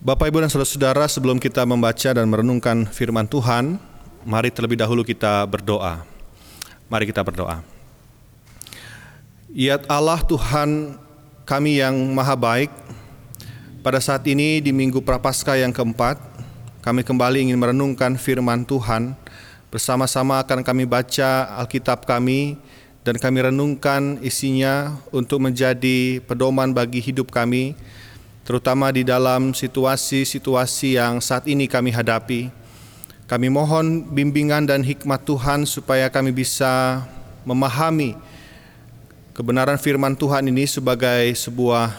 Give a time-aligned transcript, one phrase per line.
[0.00, 3.76] Bapak, Ibu, dan saudara-saudara, sebelum kita membaca dan merenungkan firman Tuhan,
[4.24, 6.08] mari terlebih dahulu kita berdoa.
[6.88, 7.60] Mari kita berdoa.
[9.52, 10.96] Ya Allah Tuhan
[11.44, 12.72] kami yang maha baik,
[13.84, 16.16] pada saat ini di Minggu Prapaskah yang keempat,
[16.80, 19.12] kami kembali ingin merenungkan firman Tuhan.
[19.68, 22.56] Bersama-sama akan kami baca Alkitab kami
[23.04, 27.76] dan kami renungkan isinya untuk menjadi pedoman bagi hidup kami
[28.50, 32.50] terutama di dalam situasi-situasi yang saat ini kami hadapi.
[33.30, 37.06] Kami mohon bimbingan dan hikmat Tuhan supaya kami bisa
[37.46, 38.18] memahami
[39.38, 41.94] kebenaran firman Tuhan ini sebagai sebuah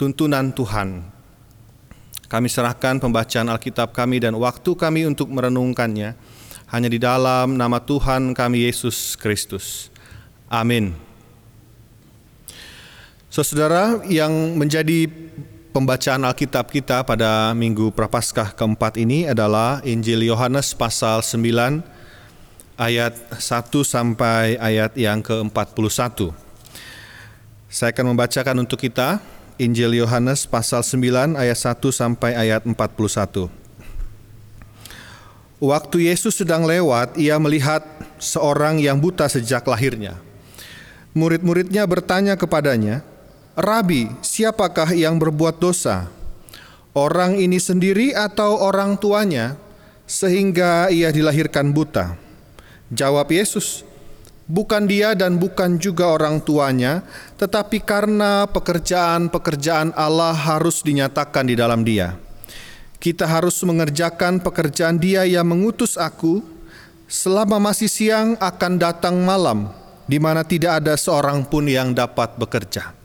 [0.00, 1.04] tuntunan Tuhan.
[2.32, 6.16] Kami serahkan pembacaan Alkitab kami dan waktu kami untuk merenungkannya
[6.72, 9.92] hanya di dalam nama Tuhan kami Yesus Kristus.
[10.48, 11.11] Amin.
[13.32, 14.28] Saudara yang
[14.60, 15.08] menjadi
[15.72, 21.80] pembacaan Alkitab kita pada Minggu Prapaskah keempat ini adalah Injil Yohanes pasal 9
[22.76, 23.40] ayat 1
[23.88, 26.28] sampai ayat yang ke-41.
[27.72, 29.16] Saya akan membacakan untuk kita
[29.56, 33.48] Injil Yohanes pasal 9 ayat 1 sampai ayat 41.
[35.56, 37.80] Waktu Yesus sedang lewat, ia melihat
[38.20, 40.20] seorang yang buta sejak lahirnya.
[41.16, 43.00] Murid-muridnya bertanya kepadanya,
[43.52, 46.08] Rabi, siapakah yang berbuat dosa?
[46.96, 49.60] Orang ini sendiri atau orang tuanya
[50.08, 52.16] sehingga ia dilahirkan buta?
[52.88, 53.84] Jawab Yesus,
[54.48, 57.04] bukan dia dan bukan juga orang tuanya,
[57.36, 62.16] tetapi karena pekerjaan-pekerjaan Allah harus dinyatakan di dalam dia.
[63.04, 66.40] Kita harus mengerjakan pekerjaan dia yang mengutus aku,
[67.04, 69.68] selama masih siang akan datang malam,
[70.08, 73.01] di mana tidak ada seorang pun yang dapat bekerja.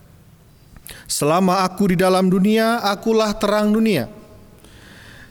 [1.07, 4.11] Selama aku di dalam dunia, akulah terang dunia.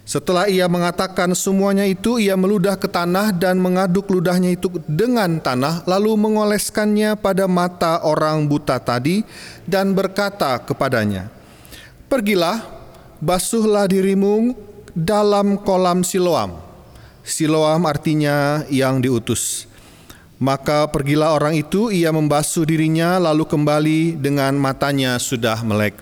[0.07, 5.83] Setelah ia mengatakan semuanya itu, ia meludah ke tanah dan mengaduk ludahnya itu dengan tanah,
[5.83, 9.27] lalu mengoleskannya pada mata orang buta tadi
[9.67, 11.27] dan berkata kepadanya,
[12.07, 12.63] Pergilah,
[13.19, 14.55] basuhlah dirimu
[14.95, 16.55] dalam kolam Siloam.
[17.27, 19.67] Siloam artinya yang diutus.
[20.37, 25.97] Maka pergilah orang itu, ia membasuh dirinya, lalu kembali dengan matanya sudah melek.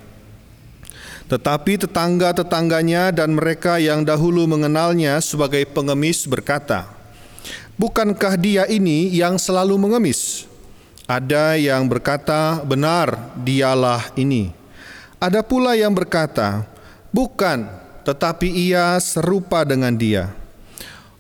[1.31, 6.91] Tetapi tetangga-tetangganya dan mereka yang dahulu mengenalnya sebagai pengemis berkata,
[7.75, 10.47] Bukankah dia ini yang selalu mengemis?
[11.11, 14.55] Ada yang berkata, benar, dialah ini.
[15.19, 16.63] Ada pula yang berkata,
[17.11, 17.67] bukan,
[18.07, 20.31] tetapi ia serupa dengan dia.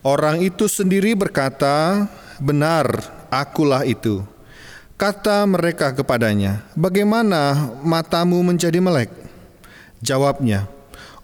[0.04, 2.06] Orang itu sendiri berkata,
[2.44, 3.00] benar,
[3.32, 4.20] akulah itu.
[5.00, 9.10] Kata mereka kepadanya, bagaimana matamu menjadi melek?
[10.04, 10.68] Jawabnya,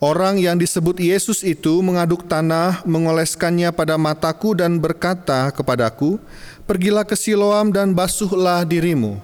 [0.00, 6.18] orang yang disebut Yesus itu mengaduk tanah, mengoleskannya pada mataku dan berkata kepadaku,
[6.64, 9.20] pergilah ke Siloam dan basuhlah dirimu.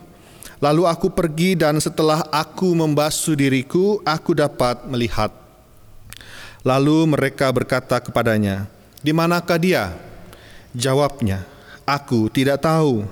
[0.62, 5.34] Lalu aku pergi dan setelah aku membasuh diriku, aku dapat melihat.
[6.62, 8.70] Lalu mereka berkata kepadanya,
[9.02, 9.92] di manakah dia?
[10.72, 11.55] Jawabnya,
[11.86, 13.06] Aku tidak tahu.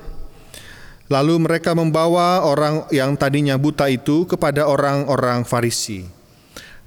[1.07, 6.11] Lalu mereka membawa orang yang tadinya buta itu kepada orang-orang Farisi.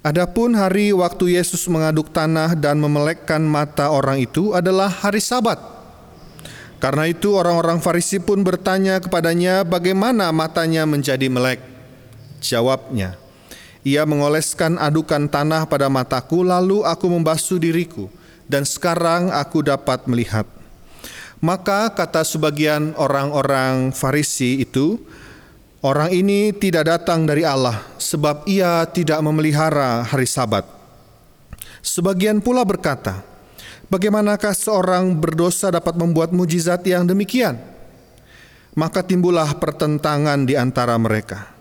[0.03, 5.63] Adapun hari waktu Yesus mengaduk tanah dan memelekkan mata orang itu adalah hari Sabat.
[6.83, 11.63] Karena itu orang-orang Farisi pun bertanya kepadanya bagaimana matanya menjadi melek.
[12.43, 13.15] Jawabnya,
[13.87, 18.11] ia mengoleskan adukan tanah pada mataku lalu aku membasuh diriku
[18.43, 20.56] dan sekarang aku dapat melihat.
[21.37, 24.97] Maka kata sebagian orang-orang Farisi itu,
[25.85, 30.65] orang ini tidak datang dari Allah sebab ia tidak memelihara hari Sabat.
[31.85, 33.21] Sebagian pula berkata,
[33.85, 37.61] bagaimanakah seorang berdosa dapat membuat mujizat yang demikian?
[38.73, 41.53] Maka timbullah pertentangan di antara mereka.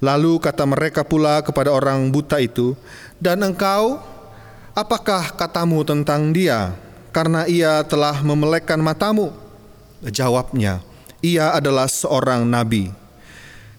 [0.00, 2.72] Lalu kata mereka pula kepada orang buta itu,
[3.20, 4.00] "Dan engkau,
[4.72, 6.72] apakah katamu tentang dia?"
[7.10, 9.30] Karena ia telah memelekkan matamu?
[10.00, 10.80] Jawabnya,
[11.20, 12.90] ia adalah seorang nabi.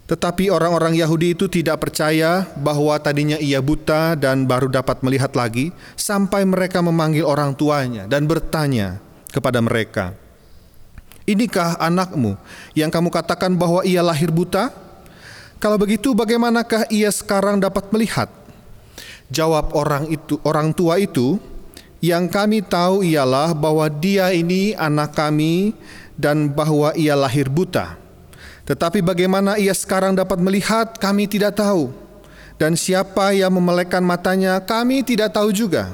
[0.05, 5.71] Tetapi orang-orang Yahudi itu tidak percaya bahwa tadinya ia buta dan baru dapat melihat lagi
[5.95, 8.99] sampai mereka memanggil orang tuanya dan bertanya
[9.31, 10.11] kepada mereka,
[11.29, 12.33] Inikah anakmu
[12.73, 14.73] yang kamu katakan bahwa ia lahir buta?
[15.61, 18.27] Kalau begitu bagaimanakah ia sekarang dapat melihat?
[19.31, 21.37] Jawab orang itu, orang tua itu,
[22.01, 25.77] yang kami tahu ialah bahwa dia ini anak kami
[26.17, 27.93] dan bahwa ia lahir buta.
[28.65, 31.93] Tetapi bagaimana ia sekarang dapat melihat kami tidak tahu.
[32.57, 35.93] Dan siapa yang memelekkan matanya, kami tidak tahu juga.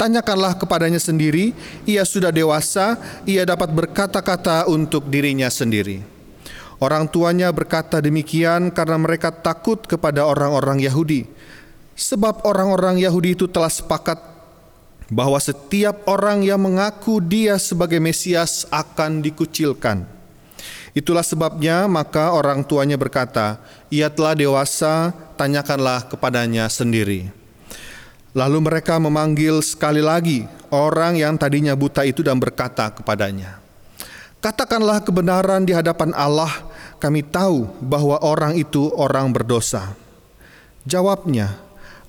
[0.00, 1.52] Tanyakanlah kepadanya sendiri,
[1.84, 2.96] ia sudah dewasa,
[3.28, 6.00] ia dapat berkata-kata untuk dirinya sendiri.
[6.80, 11.28] Orang tuanya berkata demikian karena mereka takut kepada orang-orang Yahudi.
[11.92, 14.39] Sebab orang-orang Yahudi itu telah sepakat
[15.10, 20.06] bahwa setiap orang yang mengaku dia sebagai Mesias akan dikucilkan.
[20.94, 23.58] Itulah sebabnya maka orang tuanya berkata,
[23.90, 27.30] "Ia telah dewasa, tanyakanlah kepadanya sendiri."
[28.30, 33.58] Lalu mereka memanggil sekali lagi orang yang tadinya buta itu dan berkata kepadanya,
[34.38, 36.50] "Katakanlah kebenaran di hadapan Allah
[37.00, 39.96] kami tahu bahwa orang itu orang berdosa.
[40.84, 41.56] Jawabnya,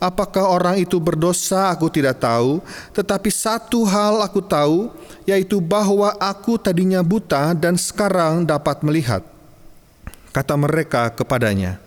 [0.01, 2.57] apakah orang itu berdosa aku tidak tahu,
[2.97, 4.89] tetapi satu hal aku tahu,
[5.29, 9.21] yaitu bahwa aku tadinya buta dan sekarang dapat melihat.
[10.33, 11.77] Kata mereka kepadanya,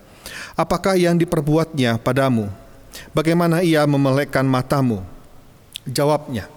[0.55, 2.47] apakah yang diperbuatnya padamu?
[3.11, 5.03] Bagaimana ia memelekkan matamu?
[5.83, 6.47] Jawabnya,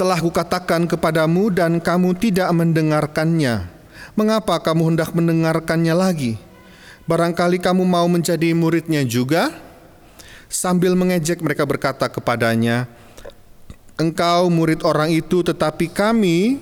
[0.00, 3.68] telah kukatakan kepadamu dan kamu tidak mendengarkannya.
[4.16, 6.40] Mengapa kamu hendak mendengarkannya lagi?
[7.06, 9.67] Barangkali kamu mau menjadi muridnya juga?
[10.48, 12.88] Sambil mengejek mereka berkata kepadanya,
[14.00, 16.56] Engkau murid orang itu tetapi kami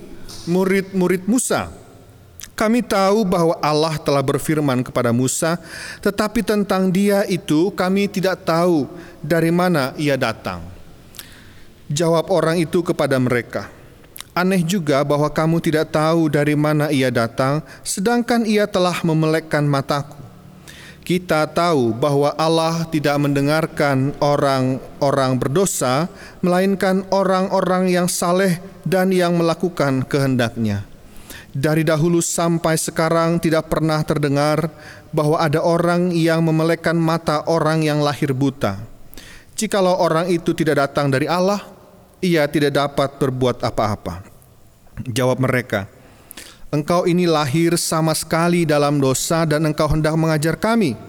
[0.49, 1.71] murid-murid Musa.
[2.57, 5.61] Kami tahu bahwa Allah telah berfirman kepada Musa,
[6.01, 8.89] tetapi tentang dia itu kami tidak tahu
[9.21, 10.65] dari mana ia datang.
[11.85, 13.69] Jawab orang itu kepada mereka,
[14.37, 20.26] Aneh juga bahwa kamu tidak tahu dari mana ia datang, sedangkan ia telah memelekkan mataku.
[21.07, 26.11] Kita tahu bahwa Allah tidak mendengarkan orang-orang berdosa,
[26.43, 30.83] melainkan orang-orang yang saleh dan yang melakukan kehendaknya.
[31.55, 34.67] Dari dahulu sampai sekarang tidak pernah terdengar
[35.15, 38.75] bahwa ada orang yang memelekkan mata orang yang lahir buta.
[39.55, 41.63] Jikalau orang itu tidak datang dari Allah,
[42.19, 44.27] ia tidak dapat berbuat apa-apa.
[45.07, 45.87] Jawab mereka,
[46.67, 50.99] Engkau ini lahir sama sekali dalam dosa dan engkau hendak mengajar kami.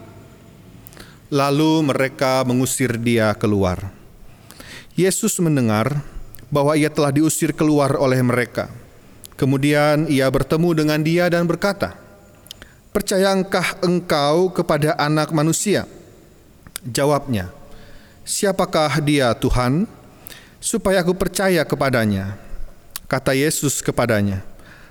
[1.34, 3.90] Lalu mereka mengusir dia keluar.
[4.94, 5.98] Yesus mendengar
[6.46, 8.70] bahwa ia telah diusir keluar oleh mereka.
[9.34, 11.94] Kemudian ia bertemu dengan dia dan berkata,
[12.94, 15.90] Percayankah engkau kepada anak manusia?
[16.86, 17.50] Jawabnya,
[18.22, 19.90] Siapakah dia Tuhan?
[20.62, 22.38] Supaya aku percaya kepadanya.
[23.06, 24.42] Kata Yesus kepadanya,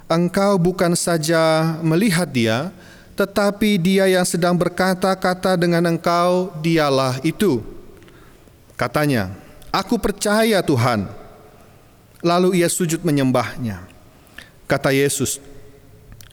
[0.08, 2.72] "Engkau bukan saja melihat dia,
[3.20, 7.60] tetapi dia yang sedang berkata-kata dengan engkau, dialah itu."
[8.80, 9.36] Katanya,
[9.68, 11.12] "Aku percaya Tuhan."
[12.24, 13.84] Lalu ia sujud menyembahnya.
[14.64, 15.44] Kata Yesus,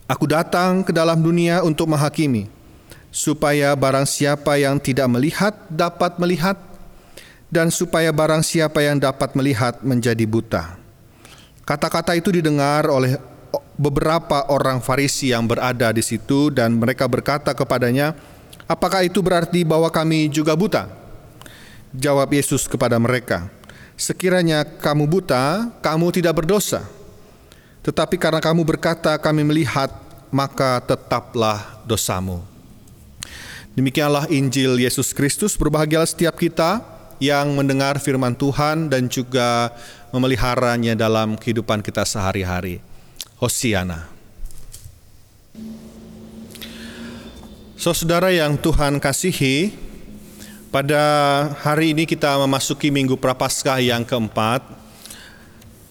[0.06, 2.47] "Aku datang ke dalam dunia untuk menghakimi,
[3.11, 6.56] supaya barang siapa yang tidak melihat dapat melihat,
[7.50, 10.79] dan supaya barang siapa yang dapat melihat menjadi buta."
[11.65, 13.17] Kata-kata itu didengar oleh
[13.75, 18.15] beberapa orang Farisi yang berada di situ dan mereka berkata kepadanya,
[18.71, 20.91] "Apakah itu berarti bahwa kami juga buta?"
[21.94, 23.50] Jawab Yesus kepada mereka,
[23.94, 26.82] "Sekiranya kamu buta, kamu tidak berdosa.
[27.85, 29.94] Tetapi karena kamu berkata, 'Kami melihat',
[30.35, 32.43] maka tetaplah dosamu."
[33.75, 35.59] Demikianlah Injil Yesus Kristus.
[35.59, 36.79] Berbahagialah setiap kita
[37.19, 39.75] yang mendengar firman Tuhan dan juga
[40.14, 42.94] memeliharanya dalam kehidupan kita sehari-hari.
[43.38, 44.07] Hosiana.
[47.75, 49.75] Saudara yang Tuhan kasihi,
[50.73, 51.03] pada
[51.61, 54.64] hari ini kita memasuki Minggu Prapaskah yang keempat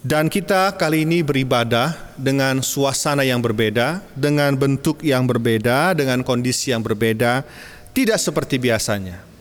[0.02, 6.74] dan kita kali ini beribadah dengan suasana yang berbeda, dengan bentuk yang berbeda, dengan kondisi
[6.74, 7.46] yang berbeda,
[7.94, 9.34] tidak seperti biasanya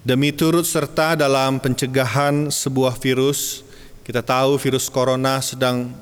[0.00, 3.64] demi turut serta dalam pencegahan sebuah virus.
[4.00, 5.92] Kita tahu virus corona sedang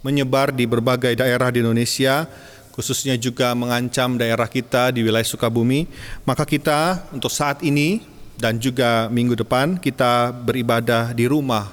[0.00, 2.24] menyebar di berbagai daerah di Indonesia,
[2.72, 5.84] khususnya juga mengancam daerah kita di wilayah Sukabumi.
[6.24, 8.00] Maka kita untuk saat ini
[8.40, 11.68] dan juga minggu depan kita beribadah di rumah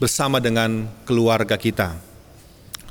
[0.00, 1.94] bersama dengan keluarga kita.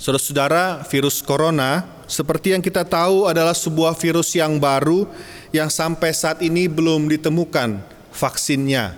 [0.02, 5.06] Saudara-saudara, virus corona seperti yang kita tahu adalah sebuah virus yang baru
[5.54, 8.98] yang sampai saat ini belum ditemukan vaksinnya.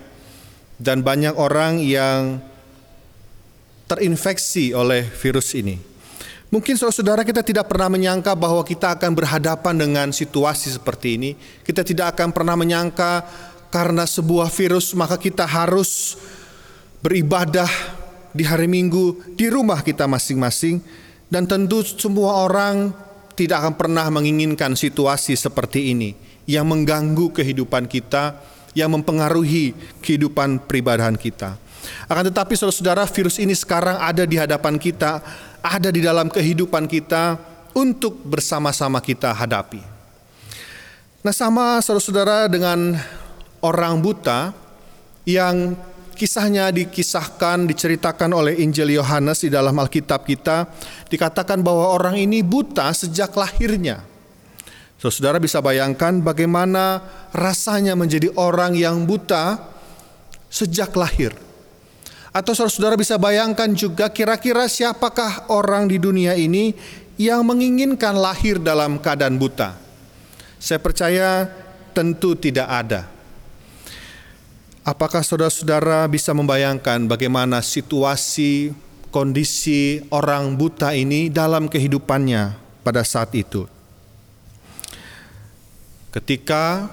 [0.80, 2.42] Dan banyak orang yang
[3.88, 5.76] terinfeksi oleh virus ini.
[6.54, 11.30] Mungkin saudara-saudara kita tidak pernah menyangka bahwa kita akan berhadapan dengan situasi seperti ini.
[11.66, 13.26] Kita tidak akan pernah menyangka
[13.74, 16.14] karena sebuah virus maka kita harus
[17.02, 17.66] beribadah
[18.30, 20.78] di hari Minggu di rumah kita masing-masing
[21.26, 22.94] dan tentu semua orang
[23.34, 26.10] tidak akan pernah menginginkan situasi seperti ini.
[26.44, 28.36] yang mengganggu kehidupan kita,
[28.76, 29.72] yang mempengaruhi
[30.04, 31.56] kehidupan peribadahan kita.
[32.06, 35.20] Akan tetapi saudara-saudara virus ini sekarang ada di hadapan kita,
[35.64, 37.36] ada di dalam kehidupan kita
[37.74, 39.82] untuk bersama-sama kita hadapi.
[41.24, 42.94] Nah sama saudara-saudara dengan
[43.64, 44.52] orang buta
[45.24, 45.72] yang
[46.14, 50.68] kisahnya dikisahkan, diceritakan oleh Injil Yohanes di dalam Alkitab kita,
[51.10, 54.04] dikatakan bahwa orang ini buta sejak lahirnya.
[55.04, 57.04] Saudara bisa bayangkan bagaimana
[57.36, 59.60] rasanya menjadi orang yang buta
[60.48, 61.36] sejak lahir.
[62.34, 66.74] Atau saudara-saudara bisa bayangkan juga kira-kira siapakah orang di dunia ini
[67.14, 69.78] yang menginginkan lahir dalam keadaan buta.
[70.58, 71.46] Saya percaya
[71.94, 73.06] tentu tidak ada.
[74.82, 78.74] Apakah saudara-saudara bisa membayangkan bagaimana situasi,
[79.14, 83.70] kondisi orang buta ini dalam kehidupannya pada saat itu?
[86.10, 86.90] Ketika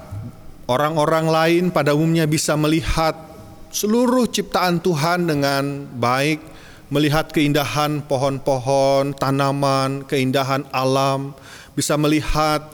[0.70, 3.31] orang-orang lain pada umumnya bisa melihat
[3.72, 6.44] seluruh ciptaan Tuhan dengan baik,
[6.92, 11.32] melihat keindahan pohon-pohon, tanaman, keindahan alam,
[11.72, 12.68] bisa melihat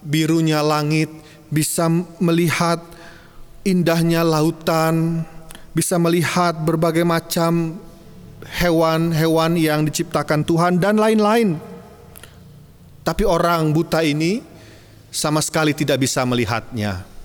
[0.00, 1.12] birunya langit,
[1.52, 1.86] bisa
[2.18, 2.80] melihat
[3.62, 5.22] indahnya lautan,
[5.76, 7.76] bisa melihat berbagai macam
[8.48, 11.60] hewan-hewan yang diciptakan Tuhan dan lain-lain.
[13.04, 14.40] Tapi orang buta ini
[15.12, 17.17] sama sekali tidak bisa melihatnya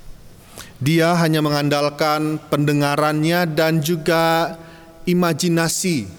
[0.84, 4.60] dia hanya mengandalkan pendengarannya dan juga
[5.08, 6.12] imajinasi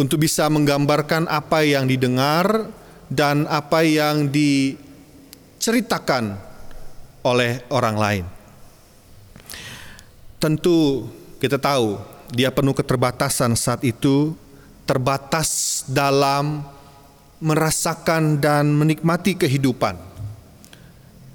[0.00, 2.72] untuk bisa menggambarkan apa yang didengar
[3.12, 6.40] dan apa yang diceritakan
[7.28, 8.24] oleh orang lain.
[10.40, 11.04] Tentu
[11.36, 12.00] kita tahu
[12.32, 14.32] dia penuh keterbatasan saat itu,
[14.88, 16.64] terbatas dalam
[17.44, 20.07] merasakan dan menikmati kehidupan.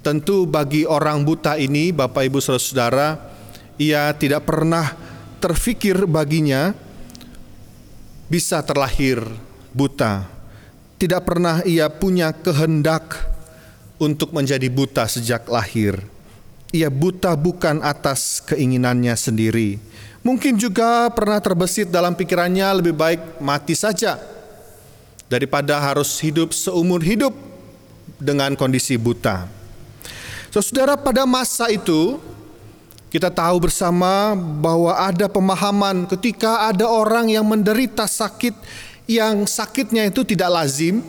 [0.04, 3.16] Tentu bagi orang buta ini, Bapak Ibu Saudara-saudara,
[3.80, 4.92] ia tidak pernah
[5.40, 6.76] terfikir baginya
[8.28, 9.24] bisa terlahir
[9.72, 10.28] buta.
[11.00, 13.16] Tidak pernah ia punya kehendak
[13.96, 15.96] untuk menjadi buta sejak lahir.
[16.68, 19.80] Ia buta bukan atas keinginannya sendiri.
[20.20, 24.20] Mungkin juga pernah terbesit dalam pikirannya lebih baik mati saja
[25.32, 27.32] daripada harus hidup seumur hidup
[28.20, 29.63] dengan kondisi buta.
[30.54, 32.22] Saudara pada masa itu
[33.10, 38.54] kita tahu bersama bahwa ada pemahaman ketika ada orang yang menderita sakit
[39.10, 41.02] yang sakitnya itu tidak lazim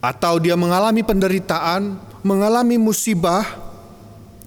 [0.00, 3.44] atau dia mengalami penderitaan, mengalami musibah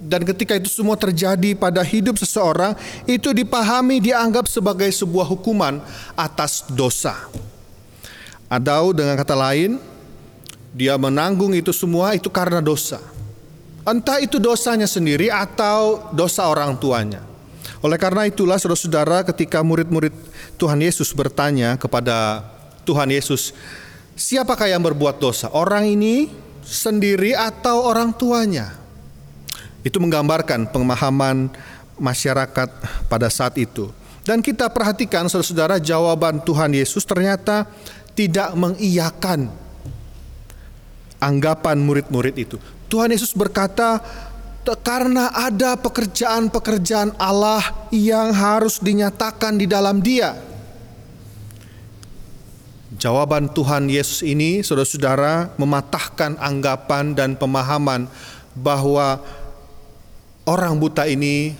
[0.02, 2.74] dan ketika itu semua terjadi pada hidup seseorang
[3.06, 5.78] itu dipahami dianggap sebagai sebuah hukuman
[6.18, 7.14] atas dosa.
[8.50, 9.91] Atau dengan kata lain,
[10.72, 13.00] dia menanggung itu semua itu karena dosa.
[13.84, 17.26] Entah itu dosanya sendiri atau dosa orang tuanya.
[17.82, 20.14] Oleh karena itulah saudara-saudara ketika murid-murid
[20.62, 22.46] Tuhan Yesus bertanya kepada
[22.86, 23.58] Tuhan Yesus,
[24.14, 25.50] siapakah yang berbuat dosa?
[25.50, 26.30] Orang ini
[26.62, 28.78] sendiri atau orang tuanya?
[29.82, 31.50] Itu menggambarkan pemahaman
[31.98, 32.70] masyarakat
[33.10, 33.90] pada saat itu.
[34.22, 37.66] Dan kita perhatikan saudara-saudara jawaban Tuhan Yesus ternyata
[38.14, 39.50] tidak mengiyakan
[41.22, 42.58] anggapan murid-murid itu.
[42.90, 44.02] Tuhan Yesus berkata,
[44.82, 50.38] karena ada pekerjaan-pekerjaan Allah yang harus dinyatakan di dalam Dia.
[53.02, 58.06] Jawaban Tuhan Yesus ini, saudara-saudara, mematahkan anggapan dan pemahaman
[58.54, 59.24] bahwa
[60.46, 61.58] orang buta ini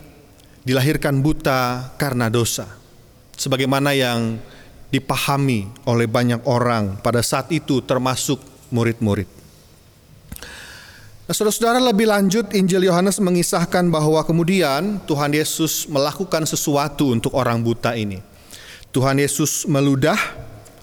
[0.62, 2.70] dilahirkan buta karena dosa.
[3.34, 4.38] Sebagaimana yang
[4.94, 8.38] dipahami oleh banyak orang pada saat itu termasuk
[8.70, 9.41] murid-murid.
[11.32, 17.64] Nah, saudara-saudara lebih lanjut Injil Yohanes mengisahkan bahwa kemudian Tuhan Yesus melakukan sesuatu untuk orang
[17.64, 18.20] buta ini.
[18.92, 20.20] Tuhan Yesus meludah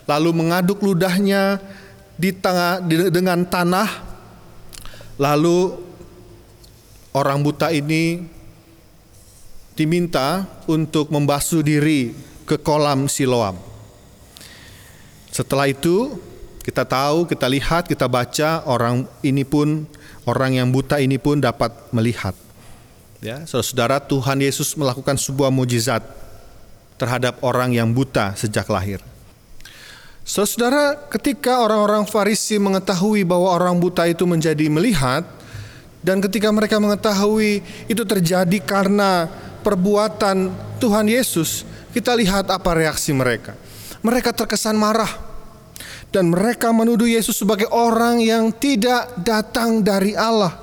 [0.09, 1.61] lalu mengaduk ludahnya
[2.17, 2.81] di tengah
[3.13, 3.93] dengan tanah
[5.21, 5.85] lalu
[7.13, 8.25] orang buta ini
[9.77, 12.17] diminta untuk membasuh diri
[12.49, 13.61] ke kolam Siloam.
[15.29, 16.17] Setelah itu
[16.69, 19.89] kita tahu, kita lihat, kita baca orang ini pun
[20.29, 22.37] Orang yang buta ini pun dapat melihat.
[23.25, 26.05] Ya, saudara Tuhan Yesus melakukan sebuah mujizat
[27.01, 29.01] terhadap orang yang buta sejak lahir.
[30.29, 35.25] Saudara, ketika orang-orang Farisi mengetahui bahwa orang buta itu menjadi melihat,
[36.05, 39.33] dan ketika mereka mengetahui itu terjadi karena
[39.65, 41.65] perbuatan Tuhan Yesus,
[41.97, 43.57] kita lihat apa reaksi mereka.
[44.05, 45.28] Mereka terkesan marah.
[46.09, 50.57] Dan mereka menuduh Yesus sebagai orang yang tidak datang dari Allah.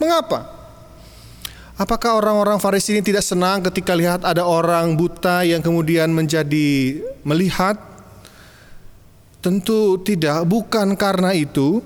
[0.00, 0.60] Mengapa?
[1.80, 7.76] Apakah orang-orang Farisi ini tidak senang ketika lihat ada orang buta yang kemudian menjadi melihat?
[9.40, 11.80] Tentu tidak, bukan karena itu,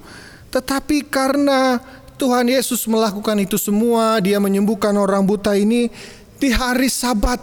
[0.51, 1.79] tetapi karena
[2.19, 5.87] Tuhan Yesus melakukan itu semua, Dia menyembuhkan orang buta ini
[6.43, 7.39] di hari Sabat,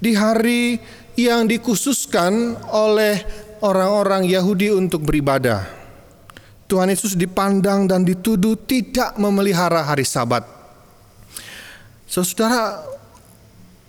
[0.00, 0.80] di hari
[1.20, 5.66] yang dikhususkan oleh orang-orang Yahudi untuk beribadah.
[6.68, 10.44] Tuhan Yesus dipandang dan dituduh tidak memelihara hari Sabat.
[12.04, 12.84] Saudara,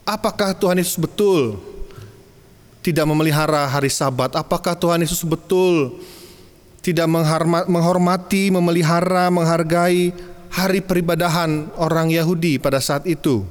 [0.08, 1.60] apakah Tuhan Yesus betul
[2.80, 4.32] tidak memelihara hari Sabat?
[4.36, 6.00] Apakah Tuhan Yesus betul
[6.80, 7.08] tidak
[7.68, 10.16] menghormati, memelihara, menghargai
[10.50, 13.46] hari peribadahan orang Yahudi pada saat itu.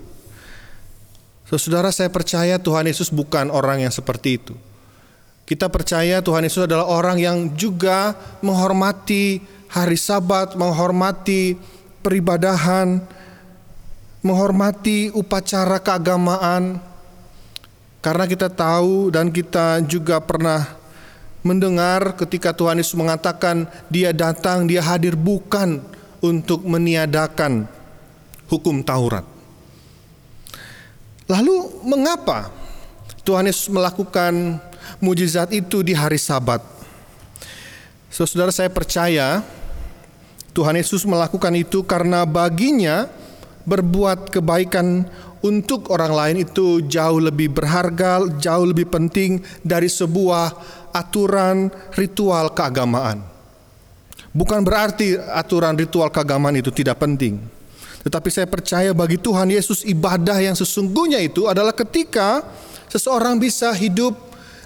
[1.49, 4.53] Saudara, saya percaya Tuhan Yesus bukan orang yang seperti itu.
[5.49, 8.13] Kita percaya Tuhan Yesus adalah orang yang juga
[8.45, 9.41] menghormati
[9.73, 11.57] hari Sabat, menghormati
[12.05, 13.01] peribadahan,
[14.21, 16.77] menghormati upacara keagamaan.
[18.05, 20.69] Karena kita tahu dan kita juga pernah
[21.41, 25.81] mendengar ketika Tuhan Yesus mengatakan dia datang, dia hadir bukan
[26.21, 27.65] untuk meniadakan
[28.53, 29.25] hukum Taurat.
[31.25, 32.53] Lalu mengapa
[33.25, 34.61] Tuhan Yesus melakukan
[34.97, 36.65] mujizat itu di hari Sabat?
[38.09, 39.45] Saudara saya percaya
[40.57, 43.07] Tuhan Yesus melakukan itu karena baginya
[43.69, 45.05] berbuat kebaikan
[45.45, 50.51] untuk orang lain itu jauh lebih berharga, jauh lebih penting dari sebuah
[50.91, 53.23] aturan ritual keagamaan.
[54.35, 57.39] Bukan berarti aturan ritual keagamaan itu tidak penting.
[58.03, 62.43] Tetapi saya percaya bagi Tuhan Yesus ibadah yang sesungguhnya itu adalah ketika
[62.89, 64.17] seseorang bisa hidup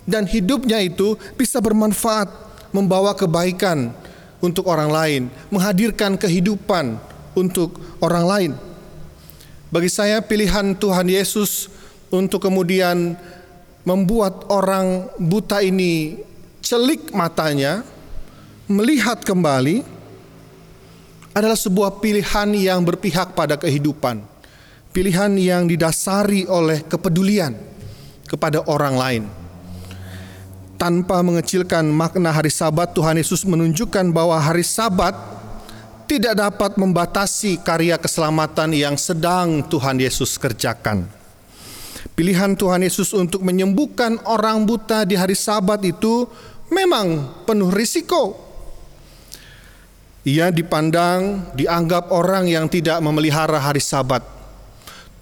[0.09, 2.29] dan hidupnya itu bisa bermanfaat,
[2.75, 3.95] membawa kebaikan
[4.43, 6.99] untuk orang lain, menghadirkan kehidupan
[7.39, 8.53] untuk orang lain.
[9.73, 11.71] Bagi saya pilihan Tuhan Yesus
[12.12, 13.17] untuk kemudian
[13.87, 16.21] membuat orang buta ini
[16.61, 17.87] celik matanya,
[18.69, 19.83] melihat kembali,
[21.33, 24.21] adalah sebuah pilihan yang berpihak pada kehidupan,
[24.93, 27.57] pilihan yang didasari oleh kepedulian
[28.29, 29.41] kepada orang lain.
[30.83, 35.14] Tanpa mengecilkan makna hari Sabat, Tuhan Yesus menunjukkan bahwa hari Sabat
[36.11, 41.07] tidak dapat membatasi karya keselamatan yang sedang Tuhan Yesus kerjakan.
[42.18, 46.27] Pilihan Tuhan Yesus untuk menyembuhkan orang buta di hari Sabat itu
[46.66, 48.42] memang penuh risiko.
[50.27, 54.27] Ia dipandang, dianggap orang yang tidak memelihara hari Sabat.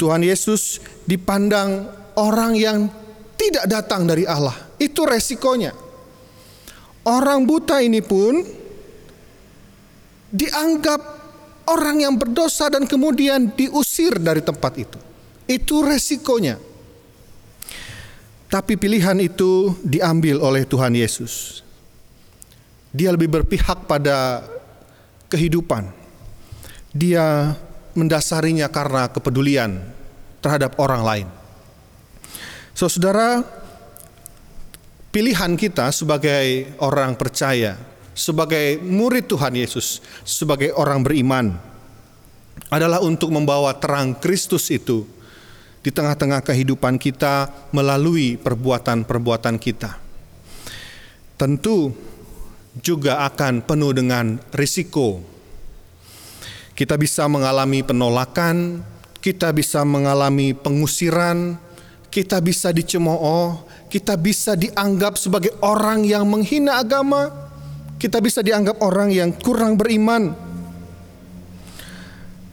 [0.01, 1.85] Tuhan Yesus dipandang
[2.17, 2.89] orang yang
[3.37, 4.70] tidak datang dari Allah.
[4.81, 5.77] Itu resikonya.
[7.05, 8.41] Orang buta ini pun
[10.33, 11.01] dianggap
[11.69, 14.99] orang yang berdosa dan kemudian diusir dari tempat itu.
[15.45, 16.57] Itu resikonya.
[18.51, 21.63] Tapi pilihan itu diambil oleh Tuhan Yesus.
[22.91, 24.43] Dia lebih berpihak pada
[25.31, 25.87] kehidupan.
[26.91, 27.55] Dia
[27.95, 29.79] mendasarinya karena kepedulian
[30.43, 31.29] terhadap orang lain.
[32.75, 33.47] So, saudara,
[35.11, 37.75] pilihan kita sebagai orang percaya,
[38.15, 41.59] sebagai murid Tuhan Yesus, sebagai orang beriman,
[42.71, 45.07] adalah untuk membawa terang Kristus itu
[45.83, 49.99] di tengah-tengah kehidupan kita melalui perbuatan-perbuatan kita.
[51.35, 51.91] Tentu
[52.79, 55.25] juga akan penuh dengan risiko.
[56.77, 58.85] Kita bisa mengalami penolakan,
[59.21, 61.59] kita bisa mengalami pengusiran,
[62.11, 67.31] kita bisa dicemooh, kita bisa dianggap sebagai orang yang menghina agama,
[67.97, 70.51] kita bisa dianggap orang yang kurang beriman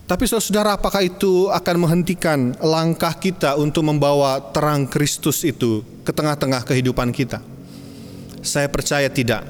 [0.08, 6.64] tapi saudara, apakah itu akan menghentikan langkah kita untuk membawa terang Kristus itu ke tengah-tengah
[6.64, 7.44] kehidupan kita?
[8.40, 9.44] Saya percaya tidak.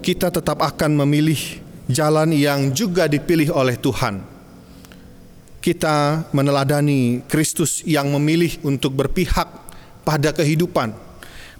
[0.00, 1.36] Kita tetap akan memilih
[1.92, 4.24] jalan yang juga dipilih oleh Tuhan.
[5.66, 9.50] Kita meneladani Kristus yang memilih untuk berpihak
[10.06, 10.94] pada kehidupan,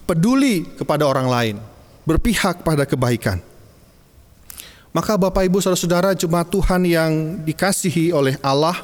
[0.07, 1.57] peduli kepada orang lain,
[2.07, 3.43] berpihak pada kebaikan.
[4.95, 8.79] Maka Bapak Ibu Saudara-saudara jemaat Tuhan yang dikasihi oleh Allah,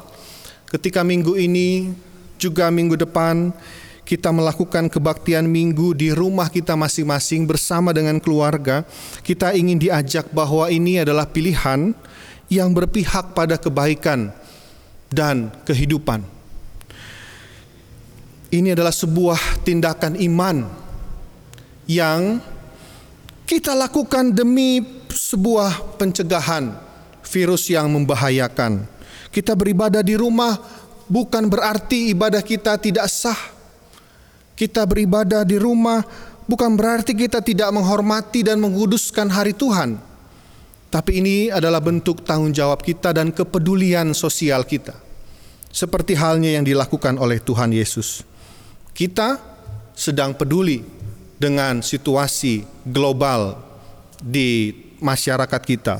[0.67, 1.95] ketika minggu ini
[2.35, 3.55] juga minggu depan
[4.03, 8.83] kita melakukan kebaktian minggu di rumah kita masing-masing bersama dengan keluarga,
[9.23, 11.95] kita ingin diajak bahwa ini adalah pilihan
[12.51, 14.35] yang berpihak pada kebaikan
[15.13, 16.25] dan kehidupan.
[18.53, 20.65] Ini adalah sebuah tindakan iman
[21.89, 22.41] yang
[23.49, 26.73] kita lakukan demi sebuah pencegahan
[27.25, 28.85] virus yang membahayakan.
[29.33, 30.57] Kita beribadah di rumah
[31.09, 33.37] bukan berarti ibadah kita tidak sah.
[34.53, 36.05] Kita beribadah di rumah
[36.45, 39.97] bukan berarti kita tidak menghormati dan menguduskan hari Tuhan.
[40.93, 45.02] Tapi ini adalah bentuk tanggung jawab kita dan kepedulian sosial kita.
[45.73, 48.21] Seperti halnya yang dilakukan oleh Tuhan Yesus.
[48.93, 49.41] Kita
[49.97, 50.85] sedang peduli
[51.41, 53.57] dengan situasi global
[54.21, 54.69] di
[55.01, 55.95] masyarakat kita.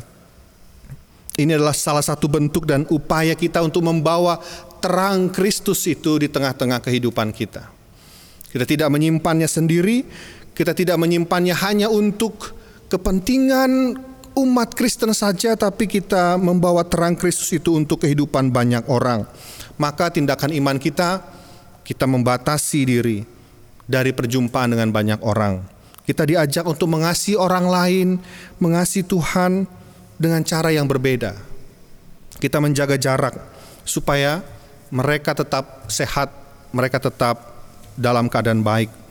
[1.33, 4.37] Ini adalah salah satu bentuk dan upaya kita untuk membawa
[4.77, 7.65] terang Kristus itu di tengah-tengah kehidupan kita.
[8.53, 10.05] Kita tidak menyimpannya sendiri,
[10.53, 12.53] kita tidak menyimpannya hanya untuk
[12.93, 13.97] kepentingan
[14.33, 19.25] umat Kristen saja, tapi kita membawa terang Kristus itu untuk kehidupan banyak orang.
[19.77, 21.21] Maka tindakan iman kita,
[21.85, 23.19] kita membatasi diri
[23.85, 25.61] dari perjumpaan dengan banyak orang.
[26.03, 28.07] Kita diajak untuk mengasihi orang lain,
[28.59, 29.63] mengasihi Tuhan
[30.19, 31.35] dengan cara yang berbeda.
[32.37, 33.39] Kita menjaga jarak
[33.87, 34.43] supaya
[34.91, 36.27] mereka tetap sehat,
[36.75, 37.39] mereka tetap
[37.95, 39.02] dalam keadaan baik.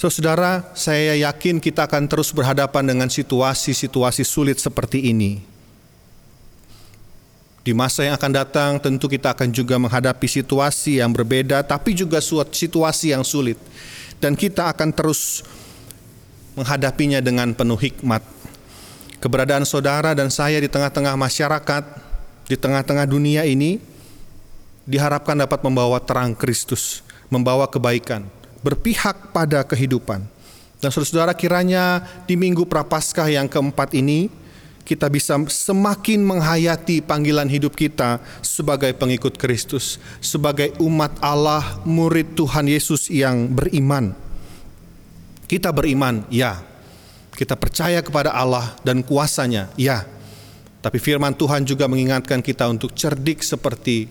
[0.00, 5.44] So, saudara, saya yakin kita akan terus berhadapan dengan situasi-situasi sulit seperti ini.
[7.60, 12.16] Di masa yang akan datang, tentu kita akan juga menghadapi situasi yang berbeda, tapi juga
[12.24, 13.60] suatu situasi yang sulit,
[14.24, 15.44] dan kita akan terus
[16.56, 18.24] menghadapinya dengan penuh hikmat.
[19.20, 21.84] Keberadaan saudara dan saya di tengah-tengah masyarakat,
[22.48, 23.76] di tengah-tengah dunia ini,
[24.88, 30.24] diharapkan dapat membawa terang Kristus membawa kebaikan, berpihak pada kehidupan.
[30.80, 34.32] Dan saudara-saudara kiranya di minggu prapaskah yang keempat ini
[34.90, 42.66] kita bisa semakin menghayati panggilan hidup kita sebagai pengikut Kristus, sebagai umat Allah, murid Tuhan
[42.66, 44.16] Yesus yang beriman.
[45.46, 46.58] Kita beriman, ya.
[47.30, 50.02] Kita percaya kepada Allah dan kuasanya, ya.
[50.80, 54.10] Tapi firman Tuhan juga mengingatkan kita untuk cerdik seperti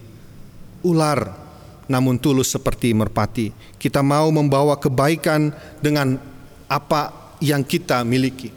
[0.86, 1.49] ular
[1.90, 3.50] namun tulus seperti merpati.
[3.82, 5.50] Kita mau membawa kebaikan
[5.82, 6.22] dengan
[6.70, 8.54] apa yang kita miliki.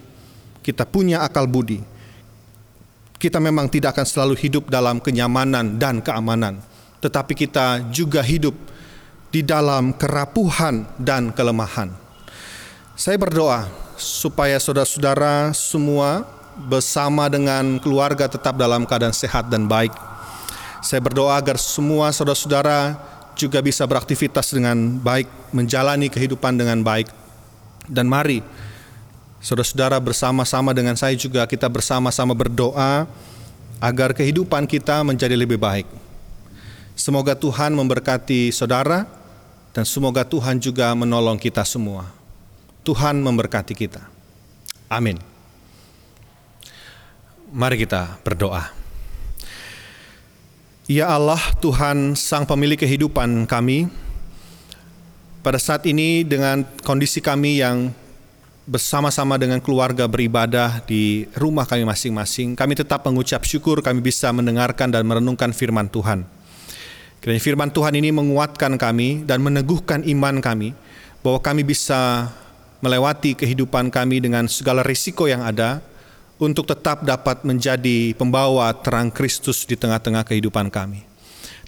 [0.61, 1.81] Kita punya akal budi.
[3.17, 6.59] Kita memang tidak akan selalu hidup dalam kenyamanan dan keamanan,
[6.99, 8.53] tetapi kita juga hidup
[9.31, 11.89] di dalam kerapuhan dan kelemahan.
[12.93, 13.65] Saya berdoa
[13.97, 16.27] supaya saudara-saudara semua
[16.67, 19.95] bersama dengan keluarga tetap dalam keadaan sehat dan baik.
[20.83, 22.99] Saya berdoa agar semua saudara-saudara
[23.35, 27.09] juga bisa beraktivitas dengan baik, menjalani kehidupan dengan baik.
[27.89, 28.39] Dan mari,
[29.43, 33.05] saudara-saudara bersama-sama dengan saya juga kita bersama-sama berdoa
[33.83, 35.87] agar kehidupan kita menjadi lebih baik.
[36.95, 39.09] Semoga Tuhan memberkati saudara
[39.73, 42.07] dan semoga Tuhan juga menolong kita semua.
[42.85, 44.05] Tuhan memberkati kita.
[44.87, 45.17] Amin.
[47.49, 48.82] Mari kita berdoa.
[50.83, 53.87] Ya Allah, Tuhan Sang Pemilik kehidupan kami,
[55.39, 57.95] pada saat ini dengan kondisi kami yang
[58.67, 64.91] bersama-sama dengan keluarga beribadah di rumah kami masing-masing, kami tetap mengucap syukur kami bisa mendengarkan
[64.91, 66.27] dan merenungkan firman Tuhan.
[67.23, 70.75] Kiranya firman Tuhan ini menguatkan kami dan meneguhkan iman kami
[71.23, 72.27] bahwa kami bisa
[72.83, 75.79] melewati kehidupan kami dengan segala risiko yang ada,
[76.41, 81.05] untuk tetap dapat menjadi pembawa terang Kristus di tengah-tengah kehidupan kami.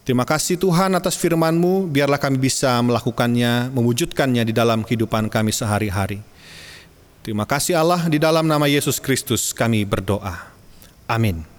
[0.06, 6.21] Terima kasih Tuhan atas firman-Mu, biarlah kami bisa melakukannya, mewujudkannya di dalam kehidupan kami sehari-hari.
[7.25, 10.54] Terima kasih Allah, di dalam nama Yesus Kristus kami berdoa.
[11.10, 11.55] Amin.